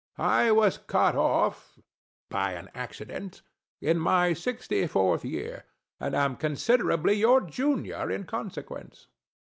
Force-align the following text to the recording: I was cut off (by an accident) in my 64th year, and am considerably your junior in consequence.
I 0.17 0.51
was 0.51 0.79
cut 0.79 1.15
off 1.15 1.77
(by 2.27 2.53
an 2.53 2.71
accident) 2.73 3.43
in 3.79 3.99
my 3.99 4.31
64th 4.31 5.23
year, 5.23 5.65
and 5.99 6.15
am 6.15 6.37
considerably 6.37 7.13
your 7.13 7.39
junior 7.41 8.09
in 8.09 8.23
consequence. 8.23 9.05